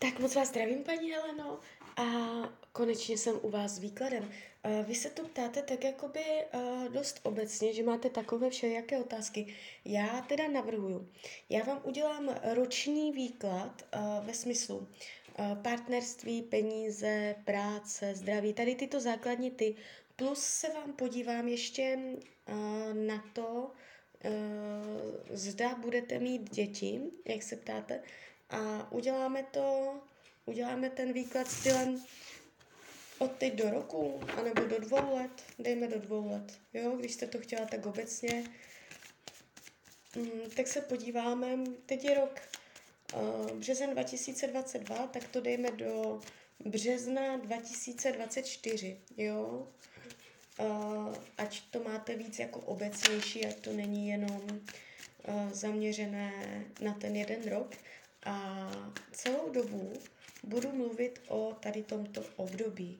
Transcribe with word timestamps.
Tak 0.00 0.18
moc 0.18 0.34
vás 0.34 0.48
zdravím, 0.48 0.84
paní 0.84 1.10
Heleno, 1.10 1.60
a 1.96 2.04
konečně 2.72 3.18
jsem 3.18 3.38
u 3.42 3.50
vás 3.50 3.72
s 3.72 3.78
výkladem. 3.78 4.30
Vy 4.86 4.94
se 4.94 5.10
tu 5.10 5.28
ptáte 5.28 5.62
tak 5.62 5.84
jakoby 5.84 6.20
uh, 6.54 6.88
dost 6.88 7.20
obecně, 7.22 7.72
že 7.72 7.82
máte 7.82 8.10
takové 8.10 8.50
všelijaké 8.50 8.98
otázky. 8.98 9.54
Já 9.84 10.20
teda 10.20 10.48
navrhuju, 10.48 11.08
já 11.48 11.64
vám 11.64 11.80
udělám 11.84 12.34
roční 12.54 13.12
výklad 13.12 13.82
uh, 13.94 14.26
ve 14.26 14.34
smyslu 14.34 14.76
uh, 14.76 15.62
partnerství, 15.62 16.42
peníze, 16.42 17.34
práce, 17.44 18.14
zdraví, 18.14 18.52
tady 18.52 18.74
tyto 18.74 19.00
základní 19.00 19.50
ty, 19.50 19.76
plus 20.16 20.40
se 20.40 20.68
vám 20.68 20.92
podívám 20.92 21.48
ještě 21.48 21.98
na 22.92 23.24
to, 23.32 23.70
zda 25.30 25.74
budete 25.74 26.18
mít 26.18 26.50
děti, 26.50 27.00
jak 27.24 27.42
se 27.42 27.56
ptáte, 27.56 28.02
a 28.50 28.92
uděláme 28.92 29.42
to, 29.42 29.94
uděláme 30.46 30.90
ten 30.90 31.12
výklad 31.12 31.50
stylem 31.50 32.04
od 33.18 33.32
teď 33.32 33.54
do 33.54 33.70
roku, 33.70 34.20
anebo 34.36 34.64
do 34.64 34.80
dvou 34.80 35.16
let, 35.16 35.42
dejme 35.58 35.88
do 35.88 35.98
dvou 35.98 36.30
let, 36.30 36.58
jo, 36.74 36.96
když 36.96 37.12
jste 37.12 37.26
to 37.26 37.38
chtěla 37.38 37.66
tak 37.66 37.86
obecně, 37.86 38.44
mm, 40.16 40.50
tak 40.56 40.66
se 40.66 40.80
podíváme, 40.80 41.58
teď 41.86 42.04
je 42.04 42.14
rok 42.14 42.40
uh, 43.14 43.50
březen 43.50 43.90
2022, 43.90 45.06
tak 45.06 45.28
to 45.28 45.40
dejme 45.40 45.70
do 45.70 46.20
března 46.64 47.36
2024, 47.36 49.00
jo, 49.16 49.68
uh, 50.58 51.14
ať 51.38 51.60
to 51.70 51.82
máte 51.82 52.16
víc 52.16 52.38
jako 52.38 52.60
obecnější, 52.60 53.46
ať 53.46 53.56
to 53.56 53.72
není 53.72 54.08
jenom 54.08 54.42
uh, 55.28 55.52
zaměřené 55.52 56.32
na 56.80 56.94
ten 56.94 57.16
jeden 57.16 57.50
rok. 57.50 57.74
A 58.28 58.68
celou 59.12 59.52
dobu 59.52 59.92
budu 60.42 60.72
mluvit 60.72 61.20
o 61.28 61.56
tady 61.60 61.82
tomto 61.82 62.24
období. 62.36 62.98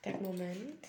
Tak 0.00 0.20
moment. 0.20 0.86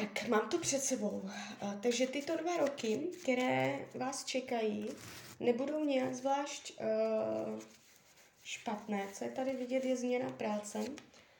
Tak, 0.00 0.28
mám 0.28 0.48
to 0.48 0.58
před 0.58 0.82
sebou. 0.82 1.30
Takže 1.82 2.06
tyto 2.06 2.36
dva 2.36 2.56
roky, 2.56 2.98
které 3.22 3.86
vás 3.94 4.24
čekají, 4.24 4.88
nebudou 5.40 5.84
nějak 5.84 6.14
zvlášť 6.14 6.72
uh, 6.80 7.60
špatné. 8.42 9.08
Co 9.12 9.24
je 9.24 9.30
tady 9.30 9.52
vidět, 9.56 9.84
je 9.84 9.96
změna 9.96 10.30
práce. 10.30 10.84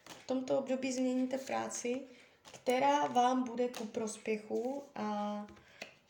V 0.05 0.27
tomto 0.27 0.59
období 0.59 0.92
změníte 0.92 1.39
práci, 1.39 2.00
která 2.53 3.06
vám 3.06 3.44
bude 3.44 3.69
ku 3.69 3.86
prospěchu 3.86 4.83
a 4.94 5.47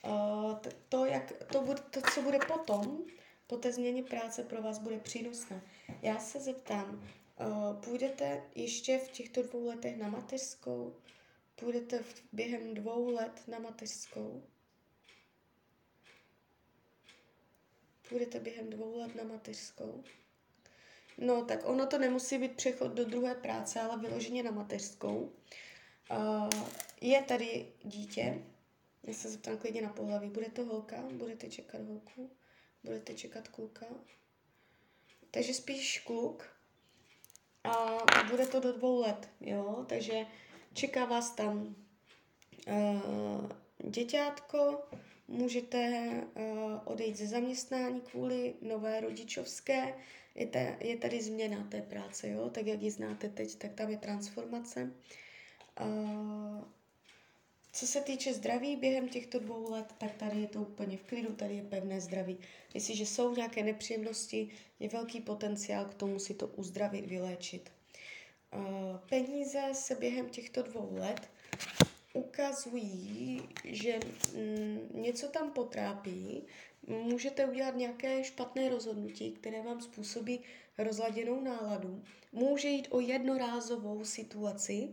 uh, 0.05 0.59
to, 0.89 1.05
jak, 1.05 1.33
to, 1.53 1.61
bude, 1.63 1.81
to, 1.91 2.01
co 2.15 2.23
bude 2.23 2.39
potom, 2.39 2.99
po 3.47 3.57
té 3.57 3.73
změně 3.73 4.03
práce 4.03 4.43
pro 4.43 4.63
vás 4.63 4.79
bude 4.79 4.99
přínosné. 4.99 5.63
Já 6.03 6.19
se 6.19 6.41
zeptám, 6.41 7.09
uh, 7.41 7.77
půjdete 7.77 8.43
ještě 8.55 8.99
v 8.99 9.09
těchto 9.09 9.43
dvou 9.43 9.67
letech 9.67 9.97
na 9.97 10.09
mateřskou? 10.09 10.95
Půjdete 11.63 11.99
v, 11.99 12.23
během 12.33 12.75
dvou 12.75 13.11
let 13.11 13.43
na 13.49 13.59
mateřskou. 13.59 14.43
Půjdete 18.09 18.41
během 18.41 18.71
dvou 18.71 18.99
let 18.99 19.15
na 19.15 19.25
mateřskou. 19.25 20.05
No, 21.19 21.45
tak 21.45 21.61
ono 21.65 21.87
to 21.87 21.99
nemusí 21.99 22.39
být 22.39 22.57
přechod 22.57 22.93
do 22.93 23.05
druhé 23.05 23.35
práce, 23.35 23.81
ale 23.81 23.99
vyloženě 23.99 24.43
na 24.43 24.51
mateřskou. 24.51 25.33
Uh, 26.11 26.49
je 27.01 27.23
tady 27.23 27.73
dítě, 27.83 28.43
já 29.03 29.15
se 29.15 29.31
zeptám 29.31 29.59
klidně 29.59 29.83
na 29.83 29.89
pohlaví. 29.89 30.31
Bude 30.31 30.49
to 30.49 30.65
holka? 30.65 31.03
Budete 31.13 31.51
čekat 31.51 31.81
holku? 31.81 32.31
Budete 32.85 33.15
čekat 33.15 33.49
kluka? 33.49 33.87
Takže 35.31 35.55
spíš 35.55 35.99
kluk. 35.99 36.57
A 37.65 38.23
bude 38.31 38.47
to 38.47 38.61
do 38.61 38.73
dvou 38.73 39.01
let, 39.01 39.29
jo? 39.41 39.85
Takže 39.89 40.27
Čeká 40.75 41.05
vás 41.05 41.31
tam 41.31 41.75
uh, 42.69 43.51
děťátko, 43.91 44.83
můžete 45.29 46.11
uh, 46.35 46.73
odejít 46.85 47.17
ze 47.17 47.27
zaměstnání 47.27 48.01
kvůli 48.01 48.55
nové 48.63 49.01
rodičovské. 49.01 49.95
Je, 50.35 50.47
te, 50.47 50.77
je 50.81 50.97
tady 50.97 51.23
změna 51.23 51.67
té 51.71 51.83
práce, 51.83 52.29
jo? 52.29 52.51
tak 52.51 52.67
jak 52.67 52.83
ji 52.83 52.91
znáte 52.91 53.29
teď, 53.29 53.55
tak 53.55 53.73
tam 53.73 53.91
je 53.91 53.97
transformace. 53.97 54.93
Uh, 55.81 56.65
co 57.73 57.87
se 57.87 58.01
týče 58.01 58.35
zdraví 58.35 58.77
během 58.77 59.09
těchto 59.09 59.39
dvou 59.39 59.71
let, 59.71 59.95
tak 59.99 60.15
tady 60.15 60.41
je 60.41 60.47
to 60.47 60.63
úplně 60.63 60.97
v 60.97 61.03
klidu, 61.03 61.33
tady 61.33 61.55
je 61.55 61.63
pevné 61.63 62.01
zdraví. 62.01 62.39
Jestliže 62.75 63.07
jsou 63.07 63.35
nějaké 63.35 63.63
nepříjemnosti, 63.63 64.49
je 64.81 64.89
velký 64.89 65.21
potenciál 65.21 65.85
k 65.85 65.95
tomu 65.95 66.19
si 66.19 66.35
to 66.35 66.47
uzdravit, 66.47 67.07
vyléčit. 67.07 67.71
Eh, 68.53 68.99
peníze 69.09 69.63
se 69.73 69.95
během 69.95 70.29
těchto 70.29 70.63
dvou 70.63 70.95
let 70.95 71.31
ukazují, 72.13 73.49
že 73.65 74.01
mm, 74.35 74.89
něco 74.95 75.29
tam 75.29 75.51
potrápí, 75.51 76.47
můžete 76.87 77.47
udělat 77.47 77.77
nějaké 77.77 78.25
špatné 78.25 78.69
rozhodnutí, 78.69 79.33
které 79.33 79.63
vám 79.63 79.81
způsobí 79.81 80.41
rozladěnou 80.79 81.41
náladu. 81.41 82.03
Může 82.33 82.69
jít 82.69 82.89
o 82.91 83.01
jednorázovou 83.01 84.05
situaci, 84.05 84.89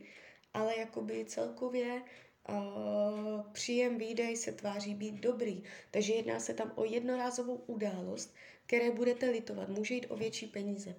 ale 0.53 0.77
jakoby 0.77 1.25
celkově 1.25 2.01
uh, 2.49 3.41
příjem 3.51 3.97
výdej 3.97 4.37
se 4.37 4.51
tváří 4.51 4.95
být 4.95 5.15
dobrý. 5.15 5.63
Takže 5.91 6.13
jedná 6.13 6.39
se 6.39 6.53
tam 6.53 6.71
o 6.75 6.83
jednorázovou 6.85 7.55
událost, 7.55 8.35
které 8.65 8.91
budete 8.91 9.29
litovat. 9.29 9.69
Může 9.69 9.93
jít 9.93 10.07
o 10.09 10.17
větší 10.17 10.47
peníze. 10.47 10.95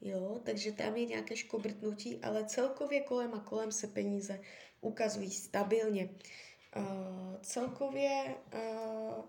Jo, 0.00 0.40
takže 0.44 0.72
tam 0.72 0.96
je 0.96 1.06
nějaké 1.06 1.36
škobrtnutí, 1.36 2.20
ale 2.22 2.44
celkově 2.44 3.00
kolem 3.00 3.34
a 3.34 3.40
kolem 3.40 3.72
se 3.72 3.86
peníze 3.86 4.40
ukazují 4.80 5.30
stabilně. 5.30 6.08
Uh, 6.76 7.40
celkově 7.42 8.34
uh, 8.54 9.24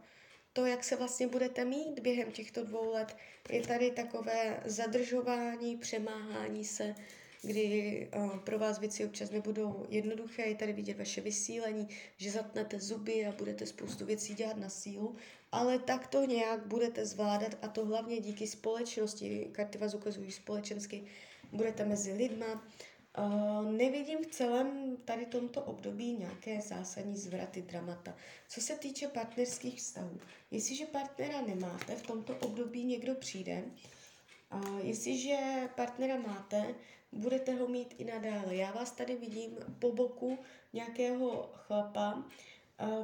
to, 0.53 0.65
jak 0.65 0.83
se 0.83 0.95
vlastně 0.95 1.27
budete 1.27 1.65
mít 1.65 1.99
během 1.99 2.31
těchto 2.31 2.63
dvou 2.63 2.91
let, 2.91 3.17
je 3.49 3.61
tady 3.61 3.91
takové 3.91 4.61
zadržování, 4.65 5.77
přemáhání 5.77 6.65
se, 6.65 6.95
kdy 7.45 8.09
uh, 8.15 8.39
pro 8.39 8.59
vás 8.59 8.79
věci 8.79 9.05
občas 9.05 9.29
nebudou 9.29 9.85
jednoduché, 9.89 10.41
je 10.41 10.55
tady 10.55 10.73
vidět 10.73 10.97
vaše 10.97 11.21
vysílení, 11.21 11.87
že 12.17 12.31
zatnete 12.31 12.79
zuby 12.79 13.25
a 13.25 13.31
budete 13.31 13.65
spoustu 13.65 14.05
věcí 14.05 14.33
dělat 14.33 14.57
na 14.57 14.69
sílu, 14.69 15.15
ale 15.51 15.79
tak 15.79 16.07
to 16.07 16.25
nějak 16.25 16.65
budete 16.65 17.05
zvládat 17.05 17.57
a 17.61 17.67
to 17.67 17.85
hlavně 17.85 18.19
díky 18.19 18.47
společnosti, 18.47 19.49
karty 19.51 19.77
vás 19.77 19.93
ukazují 19.93 20.31
společensky, 20.31 21.03
budete 21.51 21.85
mezi 21.85 22.13
lidma. 22.13 22.67
Uh, 23.17 23.71
nevidím 23.71 24.23
v 24.23 24.27
celém 24.27 24.97
tady 25.05 25.25
tomto 25.25 25.61
období 25.61 26.13
nějaké 26.13 26.61
zásadní 26.61 27.17
zvraty, 27.17 27.61
dramata. 27.61 28.15
Co 28.47 28.61
se 28.61 28.75
týče 28.75 29.07
partnerských 29.07 29.79
vztahů, 29.79 30.19
jestliže 30.51 30.85
partnera 30.85 31.41
nemáte, 31.41 31.95
v 31.95 32.01
tomto 32.01 32.35
období 32.35 32.85
někdo 32.85 33.15
přijde, 33.15 33.63
uh, 34.55 34.85
jestliže 34.85 35.37
partnera 35.75 36.17
máte, 36.17 36.75
budete 37.11 37.53
ho 37.53 37.67
mít 37.67 37.95
i 37.97 38.03
nadále. 38.03 38.55
Já 38.55 38.71
vás 38.71 38.91
tady 38.91 39.15
vidím 39.15 39.57
po 39.79 39.91
boku 39.91 40.37
nějakého 40.73 41.49
chlapa, 41.53 42.25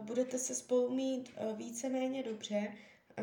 budete 0.01 0.39
se 0.39 0.55
spolu 0.55 0.89
mít 0.89 1.31
víceméně 1.55 2.23
dobře. 2.23 2.73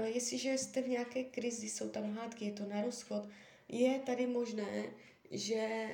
Jestliže 0.05 0.59
jste 0.59 0.83
v 0.83 0.89
nějaké 0.89 1.25
krizi, 1.25 1.69
jsou 1.69 1.89
tam 1.89 2.15
hádky, 2.15 2.45
je 2.45 2.53
to 2.53 2.67
na 2.67 2.83
rozchod, 2.83 3.29
je 3.69 3.99
tady 3.99 4.27
možné, 4.27 4.85
že 5.31 5.89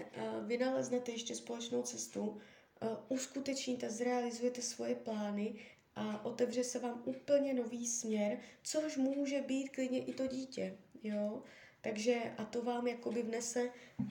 vy 0.47 0.59
naleznete 0.59 1.13
ještě 1.13 1.35
společnou 1.35 1.83
cestu, 1.83 2.41
uskutečníte, 3.09 3.91
zrealizujete 3.91 4.63
svoje 4.63 4.95
plány 4.95 5.55
a 5.97 6.25
otevře 6.25 6.65
se 6.65 6.79
vám 6.79 7.03
úplně 7.05 7.55
nový 7.55 7.87
směr, 7.87 8.39
což 8.63 8.97
může 8.97 9.41
být 9.41 9.69
klidně 9.69 10.05
i 10.05 10.13
to 10.13 10.27
dítě. 10.27 10.77
Jo? 11.03 11.43
Takže 11.85 12.33
a 12.39 12.45
to 12.45 12.63
vám 12.63 12.87
jakoby 12.87 13.23
vnese 13.23 13.71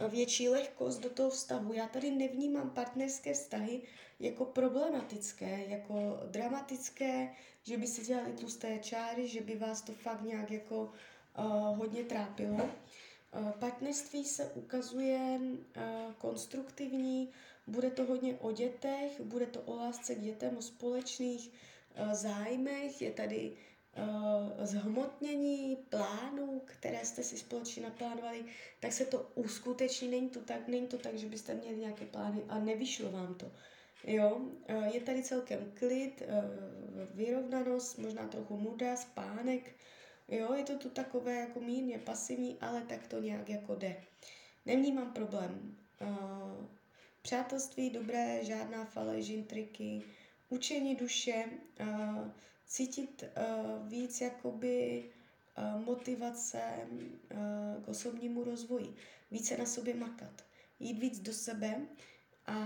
větší 0.09 0.49
lehkost 0.49 1.01
do 1.01 1.09
toho 1.09 1.29
vztahu. 1.29 1.73
Já 1.73 1.87
tady 1.87 2.11
nevnímám 2.11 2.69
partnerské 2.69 3.33
vztahy 3.33 3.81
jako 4.19 4.45
problematické, 4.45 5.65
jako 5.67 6.19
dramatické, 6.27 7.35
že 7.63 7.77
by 7.77 7.87
si 7.87 8.05
dělali 8.05 8.33
tlusté 8.33 8.79
čáry, 8.79 9.27
že 9.27 9.41
by 9.41 9.55
vás 9.55 9.81
to 9.81 9.93
fakt 9.93 10.21
nějak 10.21 10.51
jako 10.51 10.81
uh, 10.81 11.77
hodně 11.77 12.03
trápilo. 12.03 12.69
Partnerství 13.59 14.25
se 14.25 14.45
ukazuje 14.45 15.39
konstruktivní, 16.17 17.29
bude 17.67 17.89
to 17.91 18.05
hodně 18.05 18.35
o 18.39 18.51
dětech, 18.51 19.21
bude 19.21 19.45
to 19.45 19.61
o 19.61 19.75
lásce 19.75 20.15
k 20.15 20.21
dětem, 20.21 20.57
o 20.57 20.61
společných 20.61 21.51
zájmech, 22.11 23.01
je 23.01 23.11
tady 23.11 23.53
zhmotnění 24.61 25.75
plánů, 25.89 26.61
které 26.65 27.05
jste 27.05 27.23
si 27.23 27.37
společně 27.37 27.83
naplánovali, 27.83 28.45
tak 28.79 28.93
se 28.93 29.05
to 29.05 29.31
uskuteční. 29.35 30.07
Není 30.07 30.29
to 30.29 30.39
tak, 30.39 30.67
není 30.67 30.87
to 30.87 30.97
tak 30.97 31.17
že 31.17 31.27
byste 31.27 31.53
měli 31.53 31.77
nějaké 31.77 32.05
plány 32.05 32.41
a 32.49 32.59
nevyšlo 32.59 33.11
vám 33.11 33.35
to. 33.35 33.51
Jo, 34.07 34.41
je 34.93 35.01
tady 35.01 35.23
celkem 35.23 35.71
klid, 35.79 36.23
vyrovnanost, 37.13 37.97
možná 37.97 38.27
trochu 38.27 38.57
nuda, 38.57 38.95
spánek, 38.95 39.75
Jo, 40.27 40.53
je 40.53 40.63
to 40.63 40.77
tu 40.77 40.89
takové 40.89 41.35
jako 41.35 41.59
mírně 41.59 41.99
pasivní, 41.99 42.57
ale 42.61 42.81
tak 42.81 43.07
to 43.07 43.19
nějak 43.19 43.49
jako 43.49 43.75
jde. 43.75 44.03
Nevnímám 44.65 45.13
problém. 45.13 45.77
Uh, 46.01 46.65
přátelství 47.21 47.89
dobré, 47.89 48.43
žádná 48.43 48.85
falež, 48.85 49.29
intriky, 49.29 50.01
učení 50.49 50.95
duše, 50.95 51.45
uh, 51.81 52.27
cítit 52.67 53.23
uh, 53.23 53.87
víc 53.87 54.21
jakoby 54.21 55.05
uh, 55.57 55.85
motivace 55.85 56.61
uh, 56.83 57.83
k 57.83 57.87
osobnímu 57.87 58.43
rozvoji, 58.43 58.95
více 59.31 59.57
na 59.57 59.65
sobě 59.65 59.93
makat, 59.95 60.43
jít 60.79 60.99
víc 60.99 61.19
do 61.19 61.33
sebe 61.33 61.87
a 62.45 62.57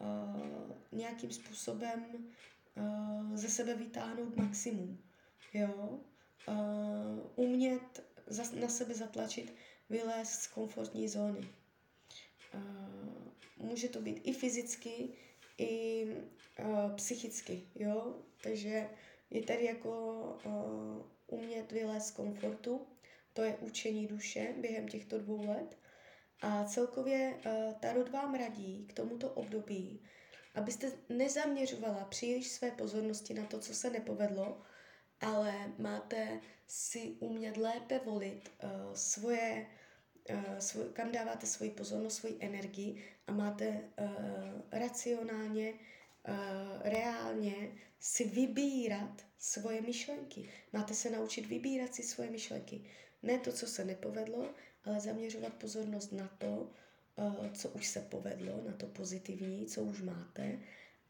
uh, 0.00 0.70
nějakým 0.92 1.32
způsobem 1.32 2.06
uh, 2.76 3.36
ze 3.36 3.48
sebe 3.48 3.74
vytáhnout 3.74 4.36
maximum. 4.36 4.98
Jo? 5.54 6.00
uh, 6.48 7.30
umět 7.36 8.04
na 8.60 8.68
sebe 8.68 8.94
zatlačit, 8.94 9.54
vylézt 9.90 10.42
z 10.42 10.46
komfortní 10.46 11.08
zóny. 11.08 11.48
Uh, 12.54 13.66
může 13.66 13.88
to 13.88 14.00
být 14.00 14.20
i 14.24 14.32
fyzicky, 14.32 15.08
i 15.58 16.04
uh, 16.64 16.94
psychicky, 16.94 17.62
jo? 17.74 18.14
Takže 18.42 18.88
je 19.30 19.42
tady 19.42 19.64
jako 19.64 20.20
uh, 20.44 21.06
umět 21.26 21.72
vylézt 21.72 22.06
z 22.06 22.10
komfortu, 22.10 22.86
to 23.32 23.42
je 23.42 23.56
učení 23.56 24.06
duše 24.06 24.54
během 24.60 24.88
těchto 24.88 25.18
dvou 25.18 25.46
let. 25.46 25.78
A 26.42 26.64
celkově 26.64 27.34
uh, 27.34 27.74
Tarot 27.74 28.08
vám 28.08 28.34
radí 28.34 28.86
k 28.88 28.92
tomuto 28.92 29.30
období, 29.30 30.02
abyste 30.54 30.92
nezaměřovala 31.08 32.04
příliš 32.04 32.48
své 32.48 32.70
pozornosti 32.70 33.34
na 33.34 33.44
to, 33.44 33.58
co 33.58 33.74
se 33.74 33.90
nepovedlo, 33.90 34.62
ale 35.20 35.72
máte 35.78 36.40
si 36.66 37.16
umět 37.20 37.56
lépe 37.56 38.00
volit 38.04 38.50
uh, 38.62 38.70
svoje, 38.94 39.66
uh, 40.30 40.58
svoj, 40.58 40.84
kam 40.92 41.12
dáváte 41.12 41.46
svoji 41.46 41.70
pozornost, 41.70 42.16
svoji 42.16 42.36
energii 42.40 43.04
a 43.26 43.32
máte 43.32 43.68
uh, 43.68 44.08
racionálně, 44.70 45.72
uh, 45.72 46.82
reálně 46.82 47.72
si 48.06 48.24
vybírat 48.24 49.26
svoje 49.38 49.80
myšlenky. 49.80 50.48
Máte 50.72 50.94
se 50.94 51.10
naučit 51.10 51.46
vybírat 51.46 51.94
si 51.94 52.02
svoje 52.02 52.30
myšlenky. 52.30 52.80
Ne 53.22 53.38
to, 53.38 53.52
co 53.52 53.66
se 53.66 53.84
nepovedlo, 53.84 54.50
ale 54.84 55.00
zaměřovat 55.00 55.54
pozornost 55.54 56.12
na 56.12 56.28
to, 56.38 56.70
uh, 57.16 57.50
co 57.52 57.68
už 57.68 57.86
se 57.86 58.00
povedlo, 58.00 58.62
na 58.66 58.72
to 58.72 58.86
pozitivní, 58.86 59.66
co 59.66 59.82
už 59.82 60.00
máte 60.02 60.58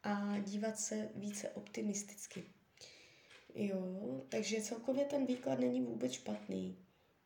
a 0.03 0.39
dívat 0.39 0.79
se 0.79 1.09
více 1.15 1.49
optimisticky. 1.49 2.43
Jo, 3.55 4.25
takže 4.29 4.61
celkově 4.61 5.05
ten 5.05 5.25
výklad 5.25 5.59
není 5.59 5.81
vůbec 5.81 6.11
špatný. 6.11 6.77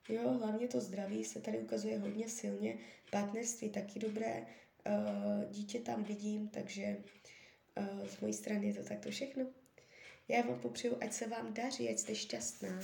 Jo, 0.10 0.30
hlavně 0.30 0.68
to 0.68 0.82
zdraví 0.82 1.26
se 1.26 1.42
tady 1.42 1.60
ukazuje 1.60 2.00
hodně 2.00 2.30
silně, 2.30 2.78
partnerství 3.12 3.70
taky 3.70 4.00
dobré, 4.00 4.46
uh, 4.88 5.52
dítě 5.52 5.80
tam 5.80 6.04
vidím, 6.04 6.50
takže 6.50 6.98
uh, 7.78 8.08
z 8.08 8.22
mojí 8.22 8.34
strany 8.34 8.68
je 8.68 8.74
to 8.74 8.84
takto 8.84 9.12
všechno. 9.12 9.61
Já 10.28 10.42
vám 10.42 10.60
popřeju, 10.60 10.98
ať 11.02 11.14
se 11.14 11.28
vám 11.28 11.54
daří, 11.54 11.90
ať 11.90 12.00
jste 12.00 12.16
šťastná 12.16 12.82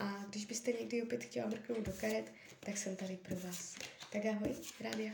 a 0.00 0.24
když 0.30 0.44
byste 0.44 0.72
někdy 0.72 1.02
opět 1.02 1.24
chtěla 1.24 1.48
mrknout 1.48 1.86
do 1.86 1.92
karet, 1.92 2.32
tak 2.60 2.76
jsem 2.76 2.96
tady 2.96 3.16
pro 3.16 3.36
vás. 3.36 3.74
Tak 4.12 4.26
ahoj, 4.26 4.54
rádia. 4.80 5.12